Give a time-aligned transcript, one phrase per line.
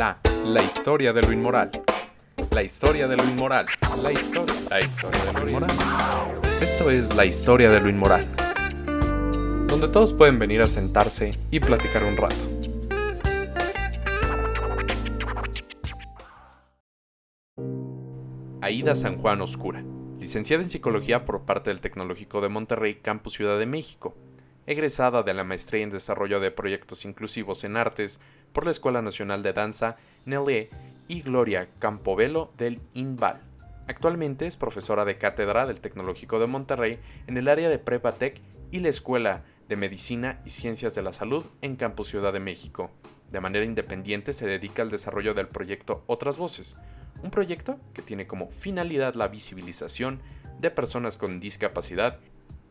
[0.00, 0.16] La,
[0.66, 1.70] historia de lo inmoral.
[2.52, 3.66] La historia de lo inmoral.
[4.02, 5.70] La historia, la historia de lo inmoral.
[6.62, 8.26] Esto es la historia de lo inmoral.
[9.66, 12.34] Donde todos pueden venir a sentarse y platicar un rato.
[18.62, 19.84] Aida San Juan Oscura,
[20.18, 24.16] licenciada en Psicología por parte del Tecnológico de Monterrey, Campus Ciudad de México,
[24.70, 28.20] egresada de la Maestría en Desarrollo de Proyectos Inclusivos en Artes
[28.52, 29.96] por la Escuela Nacional de Danza,
[30.26, 30.68] NELE,
[31.08, 33.40] y Gloria Campobello del INVAL.
[33.88, 38.40] Actualmente es profesora de cátedra del Tecnológico de Monterrey en el área de Prepa Tech
[38.70, 42.92] y la Escuela de Medicina y Ciencias de la Salud en Campus Ciudad de México.
[43.32, 46.76] De manera independiente se dedica al desarrollo del proyecto Otras Voces,
[47.24, 50.20] un proyecto que tiene como finalidad la visibilización
[50.60, 52.20] de personas con discapacidad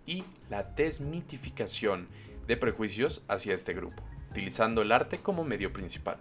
[0.09, 2.07] y la desmitificación
[2.47, 6.17] de prejuicios hacia este grupo, utilizando el arte como medio principal.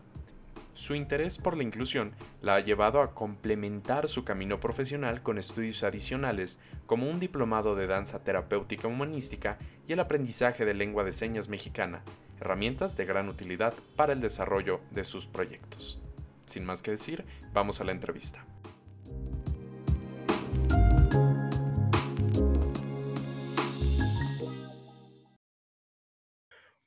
[0.74, 5.82] Su interés por la inclusión la ha llevado a complementar su camino profesional con estudios
[5.82, 9.58] adicionales como un diplomado de danza terapéutica humanística
[9.88, 12.02] y el aprendizaje de lengua de señas mexicana,
[12.40, 16.00] herramientas de gran utilidad para el desarrollo de sus proyectos.
[16.46, 18.44] Sin más que decir, vamos a la entrevista.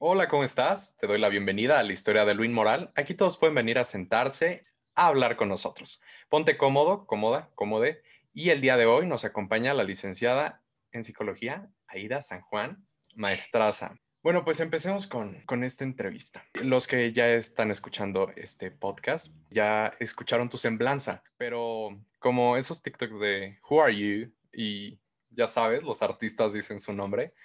[0.03, 0.97] Hola, ¿cómo estás?
[0.97, 2.91] Te doy la bienvenida a la historia de Luis Moral.
[2.95, 6.01] Aquí todos pueden venir a sentarse a hablar con nosotros.
[6.27, 8.01] Ponte cómodo, cómoda, cómode.
[8.33, 13.99] Y el día de hoy nos acompaña la licenciada en psicología, Aida San Juan, maestraza.
[14.23, 16.43] Bueno, pues empecemos con, con esta entrevista.
[16.55, 23.19] Los que ya están escuchando este podcast ya escucharon tu semblanza, pero como esos TikToks
[23.19, 24.33] de Who are you?
[24.51, 24.99] Y
[25.29, 27.35] ya sabes, los artistas dicen su nombre.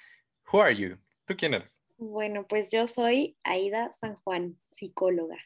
[0.51, 0.97] Who are you?
[1.27, 1.83] ¿Tú quién eres?
[1.99, 5.39] Bueno, pues yo soy Aida San Juan, psicóloga.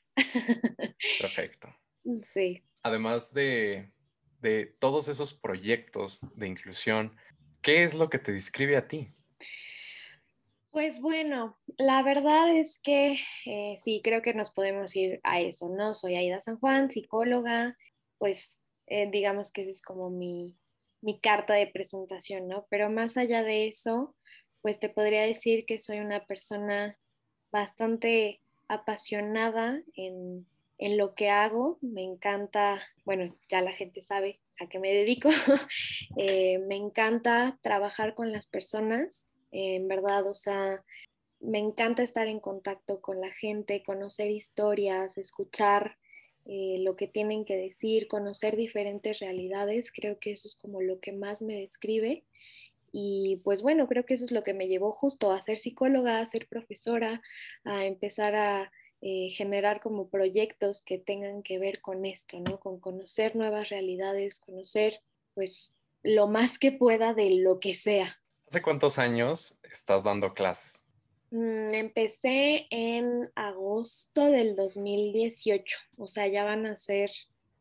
[1.21, 1.69] Perfecto.
[2.33, 2.63] Sí.
[2.83, 3.93] Además de,
[4.41, 7.15] de todos esos proyectos de inclusión,
[7.61, 9.13] ¿qué es lo que te describe a ti?
[10.71, 15.69] Pues bueno, la verdad es que eh, sí, creo que nos podemos ir a eso,
[15.69, 15.95] ¿no?
[15.95, 17.77] Soy Aida San Juan, psicóloga,
[18.17, 20.57] pues eh, digamos que esa es como mi,
[21.03, 22.67] mi carta de presentación, ¿no?
[22.71, 24.17] Pero más allá de eso,
[24.63, 26.99] pues te podría decir que soy una persona
[27.51, 30.47] bastante apasionada en,
[30.79, 31.79] lo que hago.
[31.83, 35.29] Me encanta, bueno, ya la gente sabe a qué me dedico.
[36.17, 40.85] Eh, me encanta trabajar con las personas, en verdad, o sea,
[41.41, 45.97] me encanta estar en contacto con la gente, conocer historias, escuchar
[46.47, 49.93] eh, lo que tienen que decir, conocer diferentes realidades.
[49.93, 52.25] Creo que eso es como lo que más me describe.
[52.93, 56.21] Y pues bueno, creo que eso es lo que me llevó justo a ser psicóloga,
[56.21, 57.23] a ser profesora,
[57.65, 62.61] a empezar a eh, generar como proyectos que tengan que ver con esto, ¿no?
[62.61, 65.01] Con conocer nuevas realidades, conocer
[65.35, 68.21] pues lo más que pueda de lo que sea.
[68.47, 70.85] ¿Hace cuántos años estás dando clases?
[71.31, 77.11] Mm, empecé en agosto del 2018, o sea, ya van a ser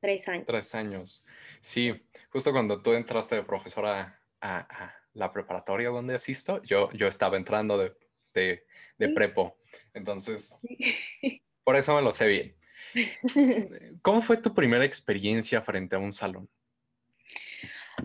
[0.01, 0.45] tres años.
[0.45, 1.23] Tres años.
[1.62, 1.94] Sí,
[2.31, 7.78] justo cuando tú entraste de profesora a la preparatoria donde asisto, yo, yo estaba entrando
[7.78, 7.96] de,
[8.34, 9.58] de, prepo.
[9.94, 10.58] Entonces,
[11.64, 12.56] por eso me lo sé bien.
[14.02, 16.50] ¿Cómo fue tu primera experiencia frente a un salón?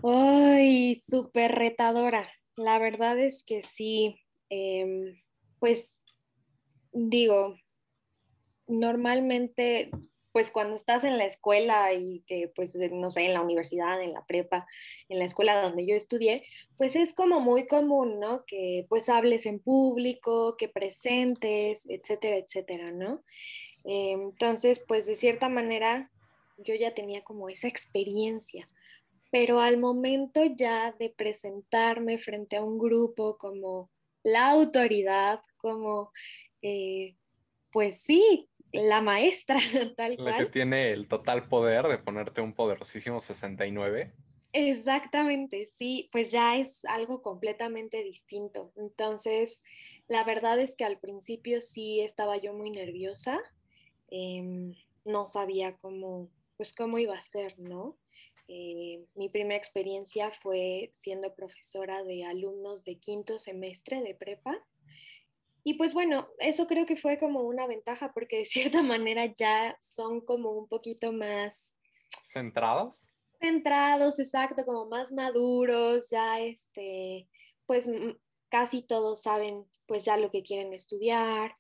[0.03, 2.31] Ay, súper retadora.
[2.57, 4.21] La verdad es que sí.
[4.49, 5.21] Em,
[5.59, 6.03] pues
[6.93, 7.59] digo,
[8.67, 9.91] normalmente
[10.35, 14.13] pues cuando estás en la escuela y que pues no sé, en la universidad, en
[14.13, 14.67] la prepa,
[15.09, 16.45] en la escuela donde yo estudié,
[16.77, 18.45] pues es como muy común, ¿no?
[18.45, 23.23] Que pues hables en público, que presentes, etcétera, etcétera, ¿no?
[23.85, 26.11] Eh, entonces, pues de cierta manera
[26.59, 28.67] yo ya tenía como esa experiencia,
[29.31, 33.89] pero al momento ya de presentarme frente a un grupo como
[34.25, 36.11] la autoridad, como,
[36.61, 37.15] eh,
[37.71, 38.49] pues sí,
[38.83, 39.59] la maestra,
[39.97, 40.33] tal cual.
[40.33, 44.13] La que tiene el total poder de ponerte un poderosísimo 69.
[44.53, 48.73] Exactamente, sí, pues ya es algo completamente distinto.
[48.77, 49.63] Entonces,
[50.07, 53.41] la verdad es que al principio sí estaba yo muy nerviosa,
[54.11, 54.75] em,
[55.05, 57.97] no sabía cómo, pues cómo iba a ser, ¿no?
[58.47, 64.63] Eh, mi primera experiencia fue siendo profesora de alumnos de quinto semestre de prepa
[65.65, 68.47] y pues bueno, eso creo que fue como una ventaja porque de
[68.81, 71.75] cierta manera ya son como un poquito más...
[72.23, 73.09] ¿Centrados?
[73.41, 77.29] Centrados, exacto, como más maduros, ya este,
[77.67, 77.91] pues
[78.49, 81.53] casi todos saben pues ya lo que quieren estudiar.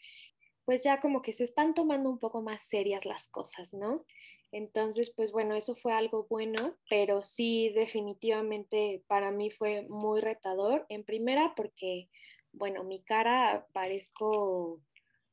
[0.65, 4.07] pues ya como que se están tomando un poco más serias las cosas, ¿no?
[4.51, 10.87] Entonces, pues bueno, eso fue algo bueno, pero sí definitivamente para mí fue muy retador.
[10.89, 12.09] En primera, porque,
[12.55, 14.81] bueno, mi cara parezco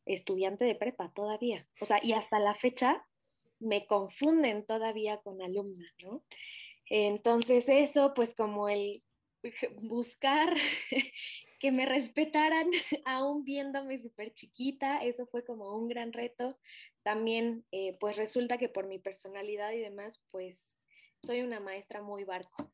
[0.06, 1.68] estudiante de prepa todavía.
[1.79, 3.06] O sea, y hasta la fecha
[3.59, 6.23] me confunden todavía con alumna, ¿no?
[6.85, 9.03] Entonces eso, pues como el
[9.83, 10.53] buscar
[11.59, 12.69] que me respetaran
[13.06, 16.59] aún viéndome súper chiquita, eso fue como un gran reto.
[17.03, 20.77] También, eh, pues resulta que por mi personalidad y demás, pues
[21.23, 22.71] soy una maestra muy barco.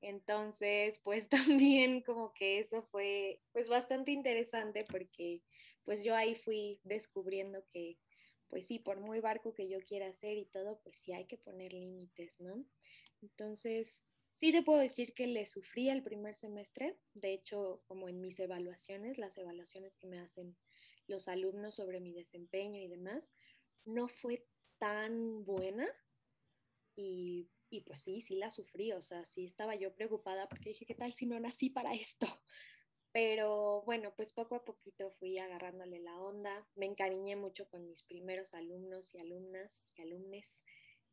[0.00, 1.28] Entonces, pues
[1.68, 5.42] también como que eso fue pues bastante interesante porque
[5.84, 7.98] pues yo ahí fui descubriendo que
[8.48, 11.36] pues sí, por muy barco que yo quiera hacer y todo, pues sí hay que
[11.36, 12.64] poner límites, ¿no?
[13.20, 14.04] Entonces,
[14.34, 18.38] sí te puedo decir que le sufrí el primer semestre, de hecho, como en mis
[18.40, 20.56] evaluaciones, las evaluaciones que me hacen
[21.06, 23.32] los alumnos sobre mi desempeño y demás,
[23.84, 24.46] no fue
[24.78, 25.88] tan buena
[26.96, 30.86] y, y pues sí, sí la sufrí, o sea, sí estaba yo preocupada porque dije,
[30.86, 32.26] ¿qué tal si no nací para esto?
[33.12, 38.02] Pero bueno, pues poco a poquito fui agarrándole la onda, me encariñé mucho con mis
[38.02, 40.62] primeros alumnos y alumnas y alumnes.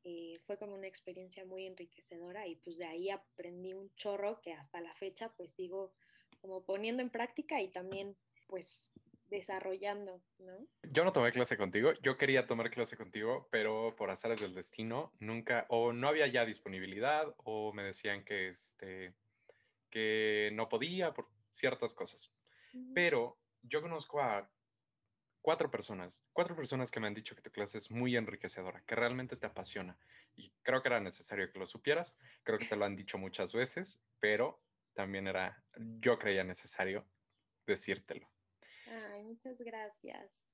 [0.03, 4.53] Eh, fue como una experiencia muy enriquecedora y pues de ahí aprendí un chorro que
[4.53, 5.93] hasta la fecha pues sigo
[6.41, 8.15] como poniendo en práctica y también
[8.47, 8.91] pues
[9.30, 10.68] desarrollando, ¿no?
[10.83, 15.13] Yo no tomé clase contigo, yo quería tomar clase contigo, pero por azares del destino
[15.19, 19.13] nunca, o no había ya disponibilidad, o me decían que, este,
[19.89, 22.31] que no podía por ciertas cosas.
[22.94, 24.51] Pero yo conozco a
[25.42, 28.95] cuatro personas, cuatro personas que me han dicho que tu clase es muy enriquecedora, que
[28.95, 29.98] realmente te apasiona.
[30.36, 33.54] Y creo que era necesario que lo supieras, creo que te lo han dicho muchas
[33.54, 34.60] veces, pero
[34.94, 37.06] también era, yo creía necesario
[37.66, 38.27] decírtelo.
[39.25, 40.51] Muchas gracias.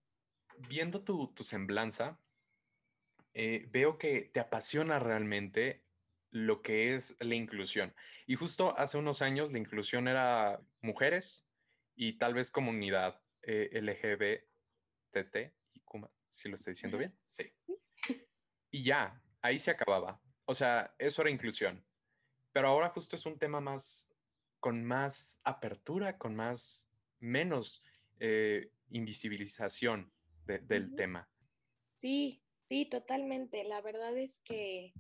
[0.69, 2.17] Viendo tu, semblanza,
[3.33, 5.83] eh, veo que te apasiona realmente
[6.29, 7.93] lo que es la inclusión.
[8.27, 11.45] Y justo hace unos años la inclusión era mujeres
[11.95, 15.81] y tal vez comunidad eh, LGBTT, y
[16.29, 17.51] si lo estoy diciendo bien, sí.
[18.69, 20.21] Y ya, ahí se acababa.
[20.45, 21.85] O sea, eso era inclusión.
[22.53, 24.09] Pero ahora justo es un tema más,
[24.61, 26.87] con más apertura, con más,
[27.19, 27.83] menos
[28.21, 30.13] eh, invisibilización
[30.45, 31.29] del tema.
[32.01, 33.63] Sí, sí, totalmente.
[33.63, 34.93] La verdad es que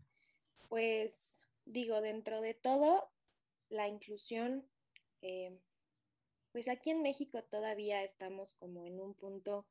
[0.71, 3.11] pues digo, dentro de todo,
[3.67, 4.65] la inclusión,
[5.21, 5.59] eh,
[6.53, 9.67] pues aquí en México todavía estamos como en un punto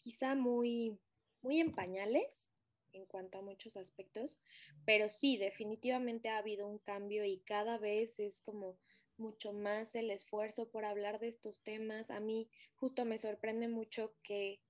[0.00, 0.98] quizá muy,
[1.40, 2.50] muy en pañales
[2.92, 4.38] en cuanto a muchos aspectos,
[4.84, 8.78] pero sí, definitivamente ha habido un cambio y cada vez es como
[9.16, 12.10] mucho más el esfuerzo por hablar de estos temas.
[12.10, 14.60] A mí justo me sorprende mucho que,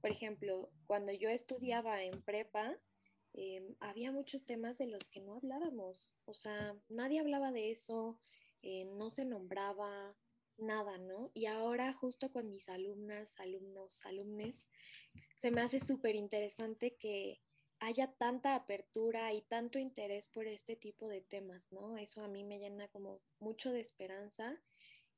[0.00, 2.78] por ejemplo, cuando yo estudiaba en prepa,
[3.32, 8.18] Em, había muchos temas de los que no hablábamos, o sea, nadie hablaba de eso,
[8.62, 10.16] eh, no se nombraba
[10.58, 11.30] nada, ¿no?
[11.32, 14.68] Y ahora justo con mis alumnas, alumnos, alumnes,
[15.38, 17.40] se me hace súper interesante que
[17.80, 21.98] haya tanta apertura y tanto interés por este tipo de temas, ¿no?
[21.98, 24.60] Eso a mí me llena como mucho de esperanza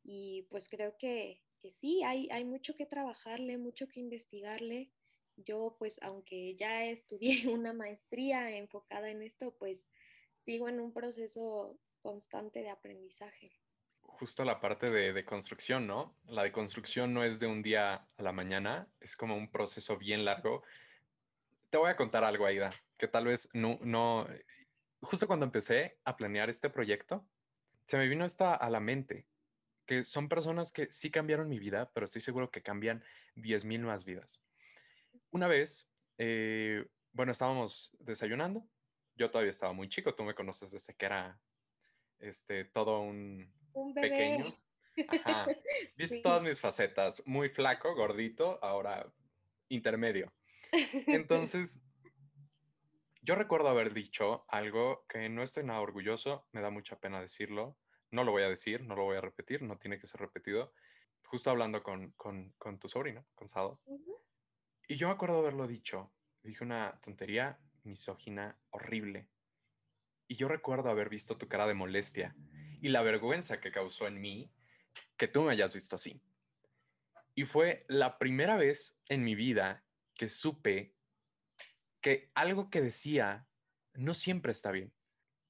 [0.02, 4.90] y pues creo que, que sí, hay, hay mucho que trabajarle, mucho que investigarle
[5.37, 9.88] yo pues aunque ya estudié una maestría enfocada en esto, pues
[10.37, 13.52] sigo en un proceso constante de aprendizaje.
[14.00, 16.16] Justo la parte de, construcción, ¿no?
[16.26, 19.97] La de construcción no es de un día a la mañana, es como un proceso
[19.97, 20.62] bien largo.
[21.73, 24.29] Te voy a contar algo, Aida, que tal vez no, no,
[25.00, 27.26] justo cuando empecé a planear este proyecto,
[27.87, 29.26] se me vino esta a la mente,
[29.87, 33.02] que son personas que sí cambiaron mi vida, pero estoy seguro que cambian
[33.37, 34.43] 10.000 más vidas.
[35.31, 38.69] Una vez, eh, bueno, estábamos desayunando.
[39.14, 41.41] Yo todavía estaba muy chico, tú me conoces desde que era
[42.19, 43.50] este, todo un,
[43.95, 44.45] pequeño.
[45.09, 45.47] Ajá.
[45.97, 49.11] Viste todas mis facetas, muy flaco, gordito, ahora
[49.71, 50.31] intermedio.
[51.07, 51.83] Entonces,
[53.23, 57.76] yo recuerdo haber dicho algo que no estoy nada orgulloso, me da mucha pena decirlo,
[58.11, 60.73] no lo voy a decir, no lo voy a repetir, no tiene que ser repetido.
[61.26, 62.14] Justo hablando con,
[62.81, 63.81] tu sobrino, con Sado,
[64.88, 66.12] y yo me acuerdo haberlo dicho.
[66.43, 69.29] Dije una tontería misógina horrible.
[70.26, 72.35] Y yo recuerdo haber visto tu cara de molestia
[72.81, 74.52] y la vergüenza que causó en mí
[75.17, 76.21] que tú me hayas visto así.
[77.35, 80.95] Y fue la primera vez en mi vida que supe
[82.00, 83.47] que algo que decía
[83.95, 84.92] no siempre está bien.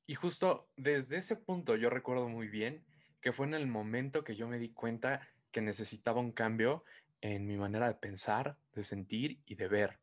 [0.07, 2.85] Y justo desde ese punto yo recuerdo muy bien
[3.21, 6.85] que fue en el momento que yo me di cuenta que necesitaba un cambio
[7.21, 10.00] en mi manera de pensar, de sentir y de ver.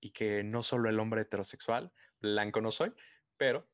[0.00, 2.92] Y que no solo el hombre heterosexual, blanco no soy,
[3.36, 3.68] pero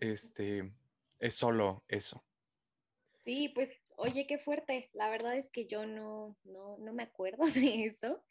[0.00, 0.72] este
[1.18, 2.24] es solo eso.
[3.24, 4.90] Sí, pues oye, qué fuerte.
[4.94, 8.22] La verdad es que yo no, no, no me acuerdo de eso.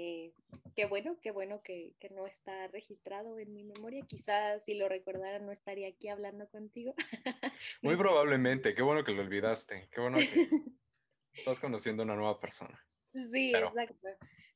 [0.00, 0.32] Eh,
[0.76, 4.06] qué bueno, qué bueno que, que, no está registrado en mi memoria.
[4.06, 6.94] Quizás si lo recordara no estaría aquí hablando contigo.
[7.82, 9.88] Muy probablemente, qué bueno que lo olvidaste.
[9.90, 10.48] Qué bueno que
[11.32, 12.80] estás conociendo a una nueva persona.
[13.12, 14.06] Sí, exacto.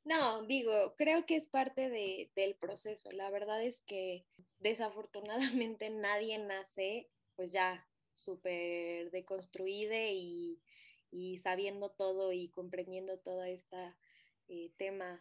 [0.04, 3.10] No, digo, creo que es parte de, del proceso.
[3.10, 4.24] La verdad es que
[4.60, 10.60] desafortunadamente nadie nace pues ya súper deconstruida y,
[11.10, 13.92] y, sabiendo todo y comprendiendo todo este
[14.46, 15.20] eh, tema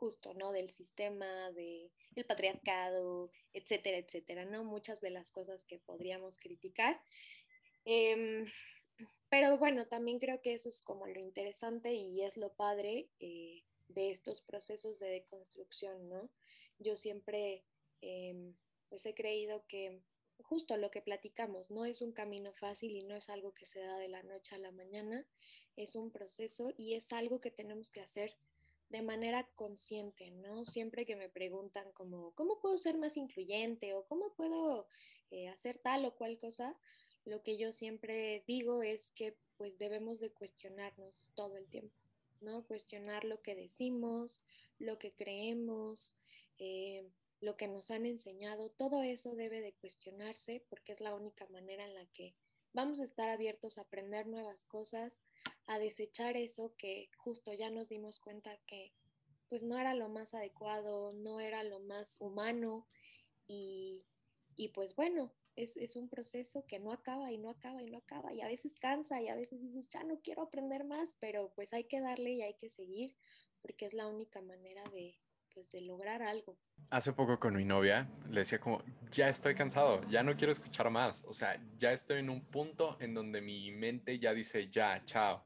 [0.00, 0.50] justo, ¿no?
[0.50, 4.64] Del sistema, del el patriarcado, etcétera, etcétera, ¿no?
[4.64, 7.00] Muchas de las cosas que podríamos criticar.
[7.84, 8.44] Eh,
[9.28, 13.62] pero bueno, también creo que eso es como lo interesante y es lo padre eh,
[13.88, 16.28] de estos procesos de deconstrucción, ¿no?
[16.78, 17.64] Yo siempre
[18.00, 18.54] eh,
[18.88, 20.00] pues he creído que
[20.42, 23.80] justo lo que platicamos, no es un camino fácil y no es algo que se
[23.80, 25.24] da de la noche a la mañana,
[25.76, 28.36] es un proceso y es algo que tenemos que hacer
[28.90, 30.64] de manera consciente, ¿no?
[30.64, 34.86] Siempre que me preguntan como, ¿cómo puedo ser más incluyente o cómo puedo
[35.30, 36.76] eh, hacer tal o cual cosa?
[37.24, 41.94] lo que yo siempre digo es que pues debemos de cuestionarnos todo el tiempo,
[42.40, 42.66] ¿no?
[42.66, 44.40] Cuestionar lo que decimos,
[44.78, 46.16] lo que creemos,
[46.58, 51.46] eh, lo que nos han enseñado, todo eso debe de cuestionarse porque es la única
[51.48, 52.34] manera en la que
[52.72, 55.22] vamos a estar abiertos a aprender nuevas cosas,
[55.70, 58.92] a desechar eso que justo ya nos dimos cuenta que
[59.48, 62.88] pues no era lo más adecuado, no era lo más humano
[63.46, 64.04] y,
[64.56, 68.32] y pues bueno, es, un proceso que no acaba y no acaba y no acaba
[68.32, 71.72] y a veces cansa y a veces dices, ya no quiero aprender más, pero pues
[71.72, 73.14] hay que darle y hay que seguir
[73.62, 75.20] porque es la única manera de,
[75.54, 76.58] pues, de lograr algo.
[76.88, 80.90] Hace poco con mi novia le decía como, ya estoy cansado, ya no quiero escuchar
[80.90, 85.00] más, o sea, ya estoy en un punto en donde mi mente ya dice, ya,
[85.04, 85.44] chao,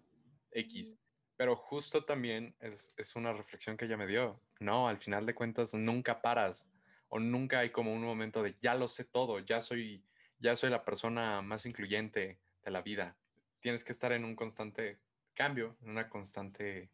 [0.55, 0.97] X.
[1.37, 4.41] Pero justo también es, es una reflexión que ella me dio.
[4.61, 6.71] No, al final de cuentas nunca paras
[7.09, 10.05] o nunca hay como un momento de ya lo sé todo, ya soy,
[10.39, 13.17] ya soy la persona más incluyente de la vida.
[13.61, 14.99] Tienes que estar en un constante
[15.35, 16.91] cambio, en una constante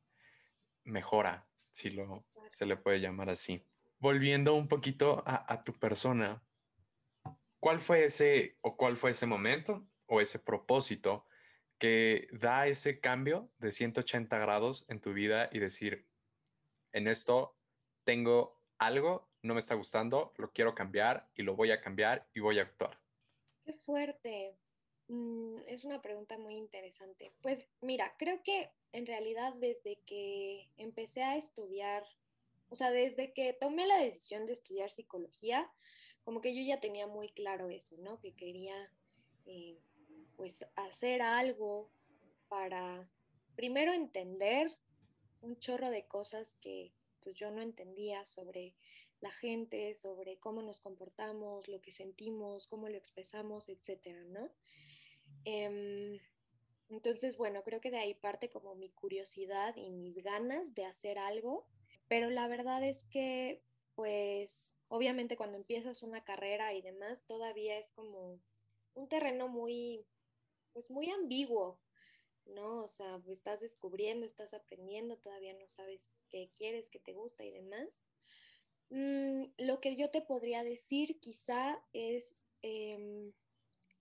[0.84, 3.64] mejora, si lo se le puede llamar así.
[3.98, 6.42] Volviendo un poquito a, a tu persona,
[7.60, 11.26] ¿cuál fue ese o cuál fue ese momento o ese propósito
[11.80, 16.06] que da ese cambio de 180 grados en tu vida y decir,
[16.92, 17.56] en esto
[18.04, 22.40] tengo algo no me está gustando, lo quiero cambiar y lo voy a cambiar y
[22.40, 23.00] voy a actuar?
[23.64, 24.58] Qué fuerte.
[25.08, 27.32] Mm, es una pregunta muy interesante.
[27.40, 32.04] Pues mira, creo que en realidad desde que empecé a estudiar,
[32.68, 35.70] o sea, desde que tomé la decisión de estudiar psicología,
[36.22, 38.20] como que yo ya tenía muy claro eso, ¿no?
[38.20, 38.92] Que quería
[39.46, 39.78] eh,
[40.40, 41.92] pues hacer algo
[42.48, 43.06] para
[43.56, 44.74] primero entender
[45.42, 48.74] un chorro de cosas que pues yo no entendía sobre
[49.20, 54.50] la gente, sobre cómo nos comportamos, lo que sentimos, cómo lo expresamos, etcétera, ¿no?
[55.44, 56.18] Em,
[56.88, 61.18] entonces, bueno, creo que de ahí parte como mi curiosidad y mis ganas de hacer
[61.18, 61.68] algo,
[62.08, 63.62] pero la verdad es que,
[63.94, 68.40] pues, obviamente cuando empiezas una carrera y demás, todavía es como
[68.94, 70.06] un terreno muy,
[70.72, 71.80] pues, muy ambiguo,
[72.46, 72.84] ¿no?
[72.84, 77.50] O sea, estás descubriendo, estás aprendiendo, todavía no sabes qué quieres, qué te gusta y
[77.50, 77.88] demás.
[78.90, 83.32] Mm, lo que yo te podría decir quizá es, em,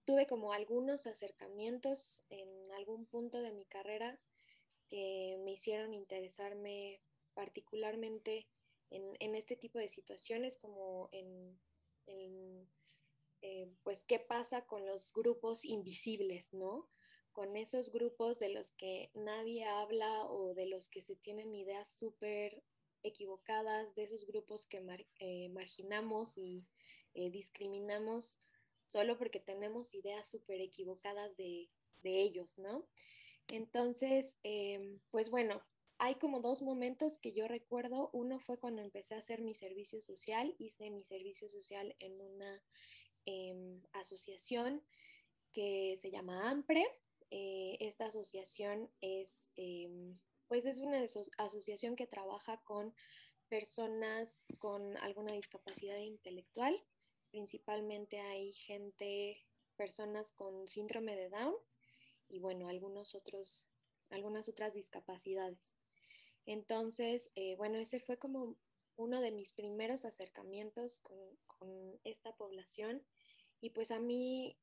[0.06, 4.20] tuve como algunos acercamientos en algún punto de mi carrera
[4.88, 7.02] que me hicieron interesarme
[7.36, 8.48] particularmente
[8.90, 11.60] en, este tipo de situaciones, como en,
[13.42, 16.90] eh, pues, qué pasa con los grupos invisibles, ¿no?
[17.32, 21.90] Con esos grupos de los que nadie habla o de los que se tienen ideas
[21.98, 22.64] súper
[23.04, 24.84] equivocadas, de esos grupos que
[25.20, 26.68] eh, marginamos y
[27.14, 28.42] eh, discriminamos
[28.88, 31.70] solo porque tenemos ideas súper equivocadas de,
[32.02, 32.88] ellos, ¿no?
[33.50, 35.62] Entonces, em, pues bueno,
[35.98, 38.10] hay como dos momentos que yo recuerdo.
[38.14, 42.64] Uno fue cuando empecé a hacer mi servicio social, hice mi servicio social en una
[43.26, 44.84] em, asociación
[45.54, 46.86] que se llama AMPRE.
[47.32, 50.18] Eh, esta asociación es em,
[50.50, 51.06] pues es una
[51.38, 52.94] asociación que trabaja con
[53.50, 56.84] personas con alguna discapacidad intelectual.
[57.30, 59.46] Principalmente hay gente,
[59.76, 61.54] personas con síndrome de Down
[62.30, 63.68] y bueno, algunos otros,
[64.10, 65.78] algunas otras discapacidades.
[66.48, 68.56] Entonces, eh, bueno, ese fue como
[69.00, 71.20] uno de mis primeros acercamientos con,
[72.06, 73.04] esta población
[73.60, 74.58] y pues a mí,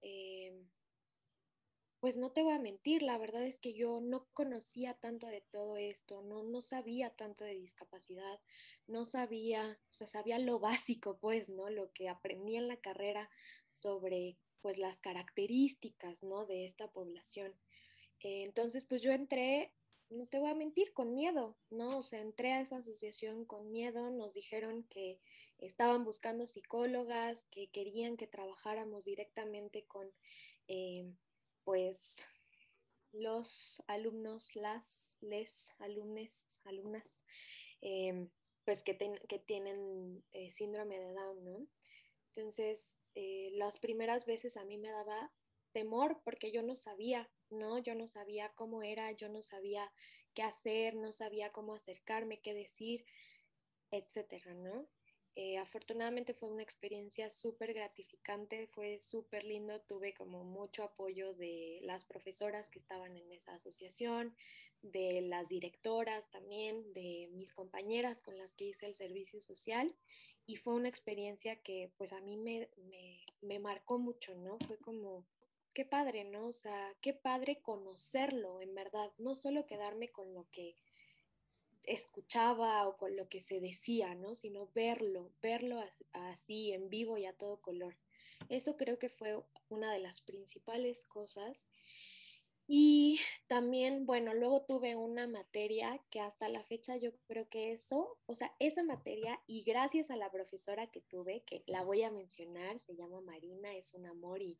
[0.00, 0.64] eh,
[2.00, 5.42] pues no te voy a mentir, la verdad es que yo no conocía tanto de
[5.42, 8.40] todo esto, no, no sabía tanto de discapacidad,
[8.86, 11.68] no sabía, o sea, sabía lo básico, pues, ¿no?
[11.68, 13.28] Lo que aprendí en la carrera
[13.68, 16.46] sobre, pues, las características, ¿no?
[16.46, 17.54] De esta población.
[18.20, 19.72] Eh, entonces, pues yo entré
[20.12, 21.98] no te voy a mentir, con miedo, ¿no?
[21.98, 25.20] O sea, entré a esa asociación con miedo, nos dijeron que
[25.58, 30.10] estaban buscando psicólogas, que querían que trabajáramos directamente con,
[30.68, 31.12] eh,
[31.64, 32.24] pues,
[33.12, 37.22] los alumnos, las, les, alumnes, alumnas,
[37.80, 38.28] eh,
[38.64, 38.96] pues que,
[39.28, 41.66] que tienen eh, síndrome de Down, ¿no?
[42.28, 45.30] Entonces, las primeras veces a mí me daba
[45.72, 47.78] temor porque yo no sabía ¿no?
[47.78, 49.92] Yo no sabía cómo era, yo no sabía
[50.34, 53.04] qué hacer, no sabía cómo acercarme, qué decir,
[53.90, 54.88] etcétera, ¿no?
[55.34, 61.80] Eh, afortunadamente fue una experiencia súper gratificante, fue súper lindo, tuve como mucho apoyo de
[61.82, 64.36] las profesoras que estaban en esa asociación,
[64.82, 69.94] de las directoras también, de mis compañeras con las que hice el servicio social
[70.44, 74.58] y fue una experiencia que pues a mí me, me, me marcó mucho, ¿no?
[74.66, 75.24] Fue como
[75.72, 76.46] qué padre, ¿no?
[76.46, 80.76] O sea, qué padre conocerlo, en verdad, no solo quedarme con lo que
[81.84, 84.34] escuchaba o con lo que se decía, ¿no?
[84.34, 87.96] Sino verlo, verlo así en vivo y a todo color.
[88.48, 91.68] Eso creo que fue una de las principales cosas.
[92.68, 98.18] Y también, bueno, luego tuve una materia que hasta la fecha yo creo que eso,
[98.26, 102.10] o sea, esa materia y gracias a la profesora que tuve, que la voy a
[102.10, 104.58] mencionar, se llama Marina, es un amor y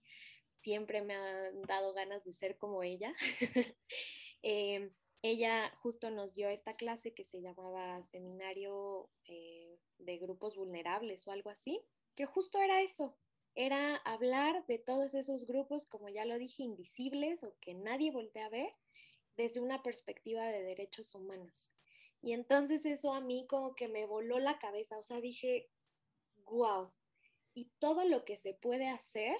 [0.63, 3.15] siempre me han dado ganas de ser como ella.
[4.45, 4.91] Eh,
[5.23, 11.31] ella justo nos dio esta clase que se llamaba Seminario eh, de Grupos Vulnerables o
[11.31, 11.81] algo así,
[12.17, 13.17] que justo era eso,
[13.55, 18.47] era hablar de todos esos grupos, como ya lo dije, invisibles o que nadie voltea
[18.47, 18.75] a ver
[19.37, 21.73] desde una perspectiva de derechos humanos.
[22.21, 25.71] Y entonces eso a mí como que me voló la cabeza, o sea, dije,
[26.47, 26.93] wow,
[27.55, 29.37] y todo lo que se puede hacer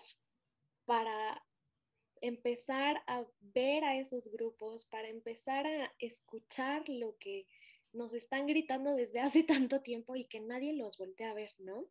[0.93, 1.43] para
[2.21, 7.47] empezar a ver a esos grupos, para empezar a escuchar lo que
[7.95, 11.87] nos están gritando desde hace tanto tiempo y que nadie los voltea a ver, ¿no?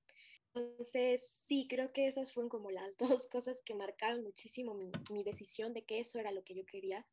[0.53, 5.73] Entonces, sí, creo que esas fueron como las dos cosas que marcaron muchísimo mi, decisión
[5.73, 7.03] de que eso era lo que yo quería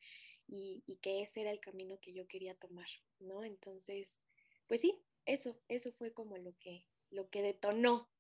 [0.46, 3.44] y, y, que ese era el camino que yo quería tomar, ¿no?
[3.44, 4.20] Entonces,
[4.66, 8.10] pues sí, eso, eso fue como lo que, lo que detonó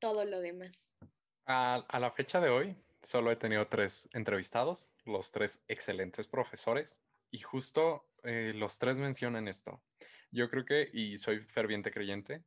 [0.00, 0.90] todo lo demás.
[1.46, 7.00] A, a la fecha de hoy, solo he tenido tres entrevistados, los tres excelentes profesores,
[7.30, 9.82] y justo eh, los tres mencionan esto.
[10.30, 12.44] Yo creo que, y soy ferviente creyente,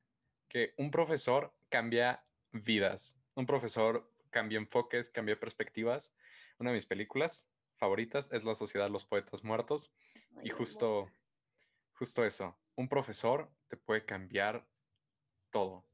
[0.47, 6.13] que un profesor cambia vidas, un profesor cambia enfoques, cambia perspectivas.
[6.57, 9.91] Una de mis películas favoritas es La Sociedad de los Poetas Muertos,
[10.43, 11.11] y justo,
[11.93, 14.67] justo eso, un profesor te puede cambiar
[15.51, 15.85] todo.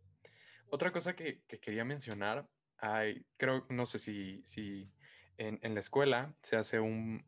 [0.67, 2.47] Otra cosa que, que quería mencionar
[2.81, 4.91] hay, creo, no sé si, si
[5.37, 7.23] en, la escuela se hace un,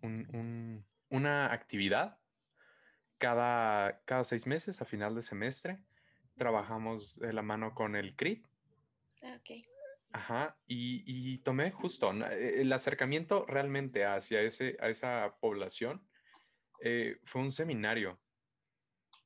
[1.09, 2.19] una actividad
[3.19, 5.79] cada, cada seis meses a final de semestre.
[6.35, 8.45] Trabajamos de la mano con el CRIP.
[9.21, 9.65] Ah, ok.
[10.11, 16.07] Ajá, y, tomé justo el acercamiento realmente hacia ese, a esa población
[16.81, 18.19] eh, fue un seminario.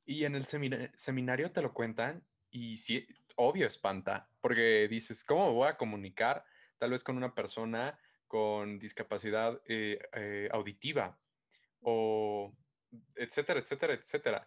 [0.06, 3.06] Y en el seminario te lo cuentan y sí,
[3.38, 6.44] obvio espanta, porque dices, ¿cómo voy a comunicar
[6.76, 11.18] tal vez con una persona con discapacidad eh, eh, auditiva?
[11.80, 12.52] O
[13.14, 14.46] etcétera, etcétera, etcétera.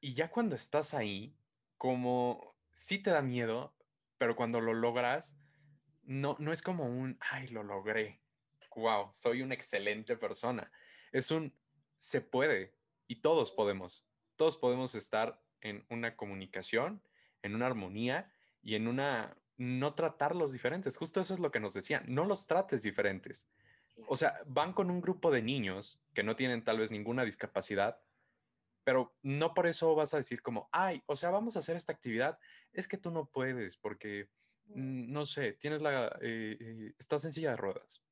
[0.00, 1.36] Y ya cuando estás ahí,
[1.78, 3.76] como sí te da miedo,
[4.18, 5.38] pero cuando lo logras,
[6.02, 8.20] no, no es como un, ay, lo logré.
[8.74, 10.72] Wow, soy una excelente persona.
[11.12, 11.56] Es un,
[11.98, 12.74] se puede
[13.06, 14.04] y todos podemos.
[14.34, 17.00] Todos podemos estar en una comunicación
[17.44, 20.96] en una armonía y en una no tratarlos diferentes.
[20.96, 23.46] Justo eso es lo que nos decían, no los trates diferentes.
[24.08, 28.00] O sea, van con un grupo de niños que no tienen tal vez ninguna discapacidad,
[28.82, 31.92] pero no por eso vas a decir como, ay, o sea, vamos a hacer esta
[31.92, 32.38] actividad,
[32.72, 34.30] es que tú no puedes porque,
[34.66, 38.02] mm, no sé, tienes la, eh, eh, estás en silla de ruedas.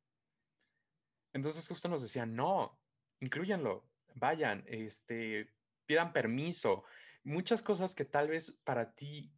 [1.33, 2.79] Entonces justo nos decían, no,
[3.21, 5.51] incluyanlo, vayan, este,
[5.87, 6.85] pidan permiso,
[7.25, 9.33] muchas cosas que tal vez para ti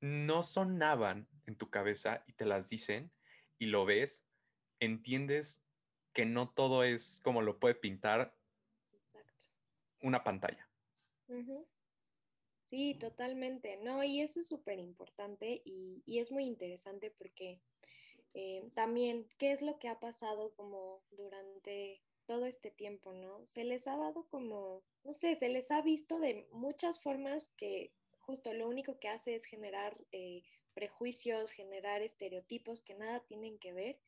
[0.00, 3.12] no sonaban en tu cabeza y te las dicen
[3.58, 4.26] y lo ves,
[4.80, 5.64] entiendes
[6.12, 8.36] que no todo es como lo puede pintar
[10.00, 10.68] una pantalla.
[12.70, 13.78] Sí, totalmente.
[13.78, 17.60] No, y eso es súper importante y, es muy interesante porque
[18.34, 23.44] eh, también, ¿qué es lo que ha pasado como durante todo este tiempo, no?
[23.46, 27.92] Se les ha dado como, no sé, se les ha visto de muchas formas que
[28.20, 30.42] justo lo único que hace es generar eh,
[30.74, 33.98] prejuicios, generar estereotipos que nada tienen que ver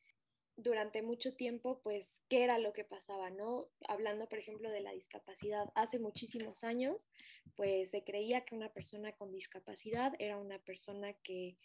[0.57, 3.69] durante mucho tiempo, pues, qué era lo que pasaba, ¿no?
[3.87, 7.07] Hablando, por ejemplo, de la discapacidad, hace muchísimos años,
[7.55, 11.57] pues se creía que una persona con discapacidad era una persona que,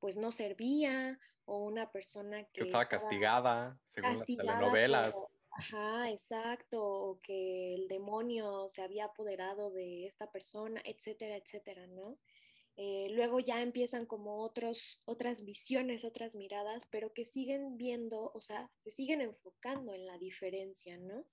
[0.00, 2.50] pues, no servía o una persona que...
[2.54, 5.24] que estaba, castigada, según las telenovelas.
[5.52, 12.20] Ajá, exacto, o que el demonio se había apoderado de esta persona, etcétera, etcétera, ¿no?
[12.76, 18.40] Eh, luego ya empiezan como otros, otras visiones, otras miradas, pero que siguen viendo, o
[18.40, 21.26] sea, se siguen enfocando en la diferencia, ¿no?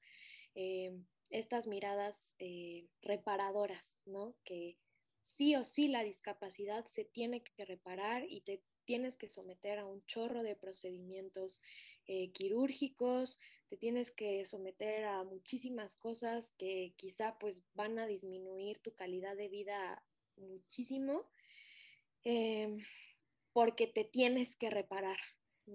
[0.55, 0.91] Eh,
[1.29, 4.37] estas miradas eh, reparadoras, ¿no?
[4.43, 4.79] Que
[5.19, 9.85] sí o sí la discapacidad se tiene que reparar y te tienes que someter a
[9.85, 11.59] un chorro de procedimientos
[12.33, 18.95] quirúrgicos, te tienes que someter a muchísimas cosas que quizá pues van a disminuir tu
[18.95, 20.03] calidad de vida
[20.37, 21.29] muchísimo
[22.23, 22.81] em,
[23.53, 25.17] porque te tienes que reparar.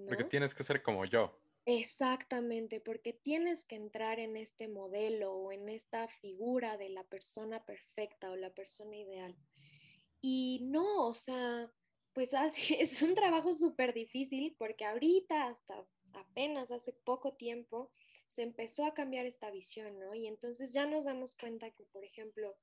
[0.07, 1.39] Porque tienes que ser como yo.
[1.65, 7.65] Exactamente, porque tienes que entrar en este modelo o en esta figura de la persona
[7.65, 9.37] perfecta o la persona ideal.
[10.21, 11.71] Y no, o sea,
[12.13, 17.91] pues así es un trabajo súper difícil porque ahorita, hasta apenas hace poco tiempo,
[18.29, 20.15] se empezó a cambiar esta visión, ¿no?
[20.15, 22.57] Y entonces ya nos damos cuenta que, por ejemplo,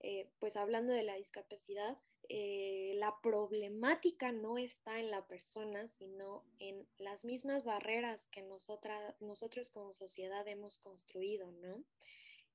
[0.00, 1.96] eh, pues hablando de la discapacidad,
[2.28, 9.70] eh, la problemática no está en la persona, sino en las mismas barreras que nosotros
[9.70, 11.82] como sociedad hemos construido, ¿no?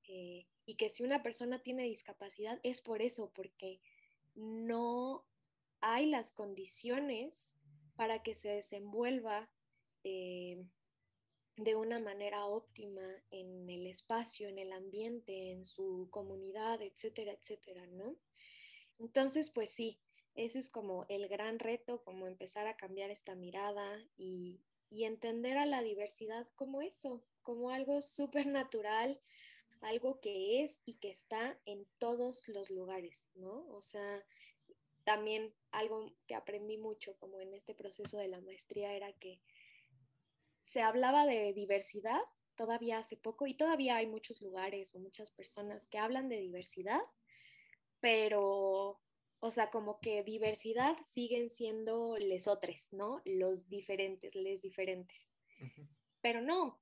[0.07, 3.79] Eh, y que si una persona tiene discapacidad es por eso, porque
[4.35, 5.25] no
[5.81, 7.55] hay las condiciones
[7.95, 9.49] para que se desenvuelva
[10.03, 17.85] de una manera óptima en el espacio, en el ambiente, en su comunidad, etcétera, etcétera,
[17.88, 18.15] ¿no?
[18.99, 19.99] Entonces, pues sí,
[20.35, 25.65] eso es como el gran reto, como empezar a cambiar esta mirada y, entender a
[25.67, 29.19] la diversidad como eso, como algo súper natural,
[29.81, 33.67] algo que es y que está en todos los lugares, ¿no?
[33.69, 34.25] O sea,
[35.03, 39.39] también algo que aprendí mucho como en este proceso de la maestría era que
[40.69, 42.21] se hablaba de diversidad
[42.55, 47.01] todavía hace poco y todavía hay muchos lugares o muchas personas que hablan de diversidad,
[47.99, 49.01] pero,
[49.39, 53.21] o sea, como que diversidad siguen siendo lesotres, ¿no?
[53.25, 55.34] Los diferentes, les diferentes.
[56.21, 56.79] Pero no,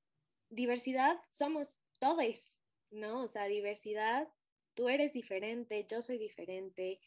[0.49, 3.21] diversidad somos todos, ¿no?
[3.21, 4.27] O sea, diversidad,
[4.73, 6.99] tú eres diferente, yo soy diferente,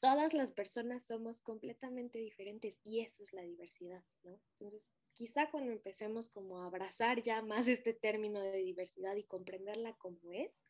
[0.00, 4.40] todas las personas somos completamente diferentes y eso es la diversidad, ¿no?
[4.52, 9.94] Entonces, quizá cuando empecemos como a abrazar ya más este término de diversidad y comprenderla
[9.94, 10.62] como es,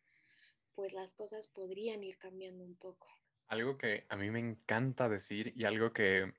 [0.75, 3.09] pues las cosas podrían ir cambiando un poco.
[3.47, 6.33] Algo que a mí me encanta decir y algo que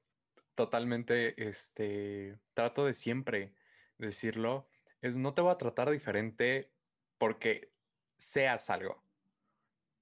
[0.55, 3.55] totalmente este, trato de siempre
[3.97, 4.67] decirlo
[5.01, 6.71] es no te voy a tratar diferente
[7.17, 7.71] porque
[8.17, 9.03] seas algo.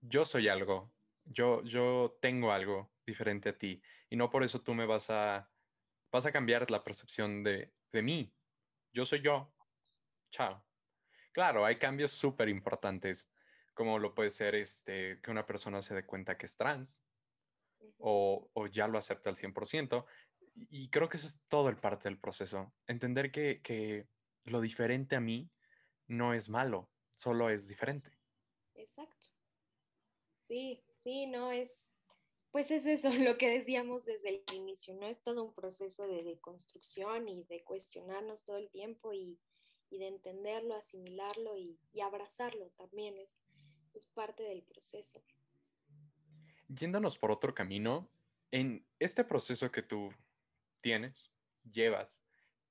[0.02, 0.91] Yo soy algo,
[1.30, 5.50] yo, yo tengo algo diferente a ti y no por eso tú me vas a,
[6.12, 8.34] vas a cambiar la percepción de, de mí.
[8.92, 9.54] Yo soy yo.
[10.32, 10.65] Chao.
[11.32, 13.32] Claro, hay cambios súper importantes,
[13.74, 17.04] como lo puede ser este, que una persona se dé cuenta que es trans
[17.98, 20.06] o, o ya lo acepta al 100%.
[20.70, 22.74] Y creo que eso es todo el parte del proceso.
[22.88, 24.08] Entender que, que
[24.44, 25.50] lo diferente a mí
[26.08, 28.18] no es malo, solo es diferente.
[28.74, 29.28] Exacto.
[30.48, 31.70] Sí, sí, no es,
[32.52, 35.08] pues es eso lo que decíamos desde el inicio, ¿no?
[35.08, 39.40] Es todo un proceso de deconstrucción y de cuestionarnos todo el tiempo y,
[39.92, 43.40] de entenderlo, asimilarlo y, abrazarlo también es,
[43.94, 45.24] es parte del proceso.
[46.68, 48.08] Yéndonos por otro camino,
[48.52, 50.14] en este proceso que tú
[50.82, 51.32] tienes,
[51.72, 52.24] llevas,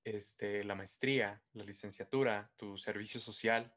[0.05, 3.75] este, la maestría, la licenciatura, tu servicio social,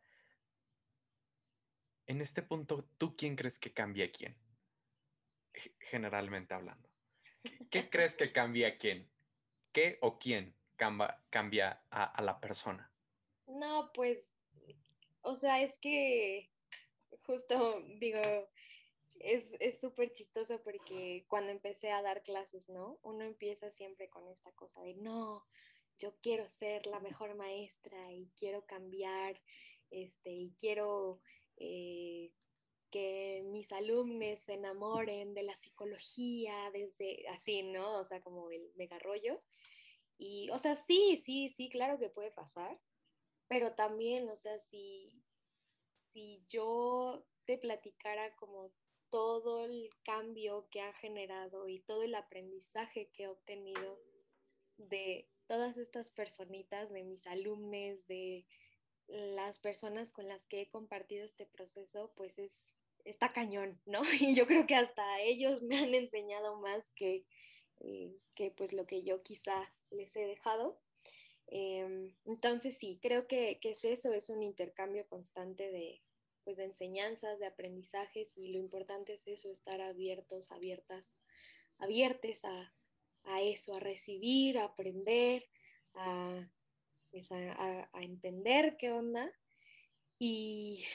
[2.12, 4.36] en este punto, ¿tú quién crees que cambia a quién?
[5.80, 6.90] generalmente hablando.
[7.70, 9.10] ¿Qué, crees que cambia a quién?
[9.72, 12.92] ¿Qué o quién cambia, cambia a, la persona?
[13.48, 14.20] No, pues,
[15.22, 16.50] o sea, es que
[17.24, 18.20] justo digo,
[19.16, 23.00] es súper chistoso porque cuando empecé a dar clases, ¿no?
[23.04, 25.46] Uno empieza siempre con esta cosa de, no,
[26.00, 29.40] yo quiero ser la mejor maestra y quiero cambiar,
[29.92, 31.22] este, y quiero
[31.64, 32.32] eh,
[32.90, 38.00] que mis alumnos se enamoren de la psicología desde así, ¿no?
[38.00, 39.42] O sea, como el mega rollo.
[40.18, 42.80] Y, o sea, sí, sí, sí, claro que puede pasar,
[43.48, 45.24] pero también, o sea, si,
[46.14, 48.72] si yo te platicara como
[49.10, 54.00] todo el cambio que ha generado y todo el aprendizaje que he obtenido
[54.78, 58.46] de todas estas personitas, de mis alumnos, de
[59.12, 62.74] las personas con las que he compartido este proceso, pues es,
[63.06, 64.02] está cañón, ¿no?
[64.22, 67.26] Y yo creo que hasta ellos me han enseñado más que,
[67.80, 70.80] eh, que pues lo que yo quizá les he dejado.
[71.48, 76.02] Em, entonces sí, creo que, que, es eso, es un intercambio constante de,
[76.44, 81.18] pues, de enseñanzas, de aprendizajes y lo importante es eso, estar abiertos, abiertas,
[81.78, 82.74] abiertes a,
[83.24, 85.50] a eso, a recibir, a aprender,
[85.94, 86.50] a,
[87.12, 89.32] pues, a, entender qué onda.
[90.20, 90.86] Y,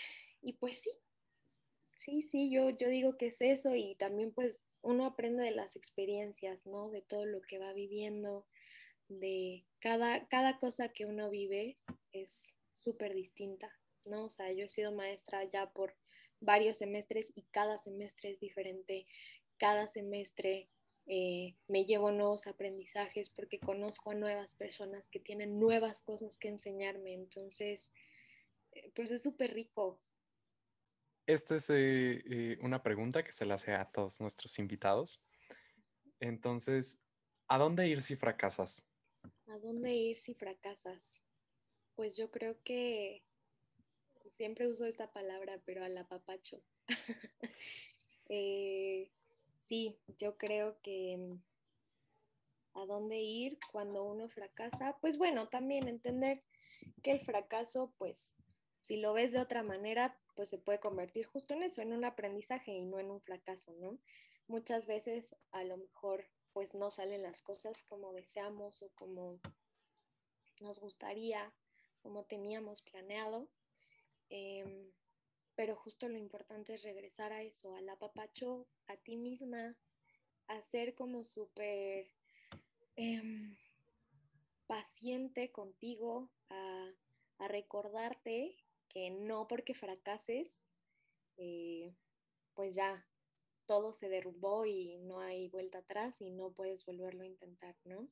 [0.43, 0.91] y, pues sí,
[1.99, 5.75] sí, sí, yo, yo digo que es eso y también pues uno aprende de las
[5.75, 6.91] experiencias, ¿no?
[6.91, 8.47] De todo lo que va viviendo,
[9.09, 11.77] de cada, cada cosa que uno vive
[12.13, 13.69] es súper distinta,
[14.05, 14.27] ¿no?
[14.27, 15.97] O sea, yo he sido maestra ya por
[16.41, 19.07] varios semestres y cada semestre es diferente,
[19.59, 20.69] cada semestre
[21.07, 26.49] eh, me llevo nuevos aprendizajes porque conozco a nuevas personas que tienen nuevas cosas que
[26.49, 27.91] enseñarme, entonces,
[28.73, 30.01] eh, pues es súper rico.
[31.27, 35.25] Esta es eh, una pregunta que se la hace a todos nuestros invitados.
[36.21, 37.01] Entonces,
[37.49, 38.89] ¿a dónde ir si fracasas?
[39.47, 41.21] ¿A dónde ir si fracasas?
[41.95, 43.25] Pues yo creo que
[44.37, 46.63] siempre uso esta palabra, pero al apapacho.
[48.29, 49.11] eh,
[49.69, 51.39] sí, yo creo que
[52.75, 56.45] a dónde ir cuando uno fracasa, pues bueno, también entender
[57.03, 58.37] que el fracaso, pues
[58.81, 62.05] si lo ves de otra manera, pues se puede convertir justo en eso, en un
[62.05, 63.99] aprendizaje y no en un fracaso, ¿no?
[64.47, 69.41] Muchas veces a lo mejor pues no salen las cosas como deseamos o como
[70.61, 71.53] nos gustaría,
[72.03, 73.49] como teníamos planeado.
[74.29, 74.91] Em,
[75.57, 79.75] pero justo lo importante es regresar a eso, al apapacho, a ti misma,
[80.49, 82.13] a ser como súper
[82.95, 83.57] em,
[84.67, 86.93] paciente contigo, a,
[87.49, 88.57] recordarte
[88.89, 90.59] que no porque fracases,
[91.37, 91.95] eh,
[92.55, 93.07] pues ya
[93.67, 98.09] todo se derrumbó y no hay vuelta atrás y no puedes volverlo a intentar, ¿no?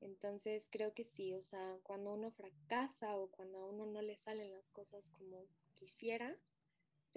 [0.00, 4.16] Entonces creo que sí, o sea, cuando uno fracasa o cuando a uno no le
[4.16, 6.36] salen las cosas como quisiera,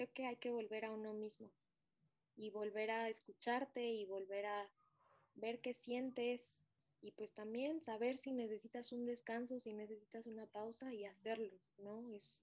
[0.01, 1.51] creo que hay que volver a uno mismo
[2.35, 4.67] y volver a escucharte y volver a
[5.35, 6.59] ver qué sientes
[7.01, 12.09] y pues también saber si necesitas un descanso, si necesitas una pausa y hacerlo, ¿no?
[12.15, 12.41] Es,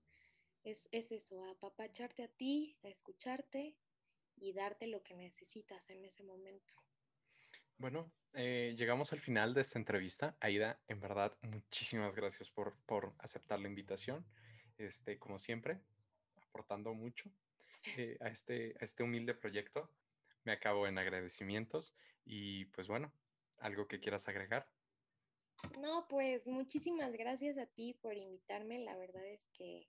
[0.62, 3.74] es, es eso, apapacharte a ti, a escucharte
[4.36, 6.74] y darte lo que necesitas en ese momento.
[7.76, 10.36] Bueno, eh, llegamos al final de esta entrevista.
[10.38, 12.76] Aida, en verdad, muchísimas gracias por,
[13.18, 14.24] aceptar la invitación.
[14.76, 15.80] Este, como siempre,
[16.36, 17.32] aportando mucho
[17.96, 19.90] eh, a, este, a este humilde proyecto.
[20.44, 23.12] Me acabo en agradecimientos y pues bueno,
[23.59, 24.70] algo que quieras agregar.
[25.79, 28.79] No, pues muchísimas gracias a ti por invitarme.
[28.79, 29.88] La verdad es que,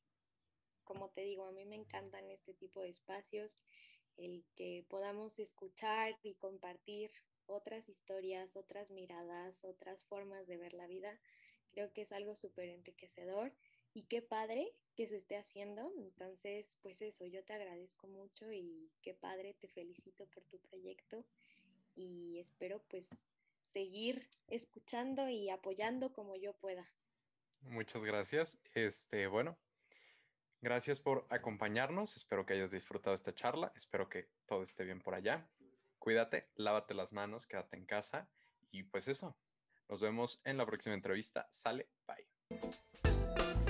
[0.84, 3.60] como te digo, a mí me encantan este tipo de espacios
[4.18, 7.12] el que podamos escuchar y compartir
[7.46, 11.20] otras historias, otras miradas, otras formas de ver la vida,
[11.72, 13.54] creo que es algo súper enriquecedor
[13.94, 15.92] y qué padre que se esté haciendo.
[15.98, 21.26] Entonces, pues eso, yo te agradezco mucho y qué padre, te felicito por tu proyecto
[21.96, 23.06] y espero pues
[23.74, 26.86] seguir escuchando y apoyando como yo pueda.
[27.62, 28.58] Muchas gracias.
[28.74, 29.58] Este, bueno,
[30.62, 32.18] Gracias por acompañarnos.
[32.18, 33.72] Espero que hayas disfrutado esta charla.
[33.76, 35.50] Espero que todo esté bien por allá.
[36.00, 38.30] Cuídate, lávate las manos, quédate en casa
[38.70, 39.38] y pues eso.
[39.88, 41.48] Nos vemos en la próxima entrevista.
[41.50, 43.69] Sale, bye.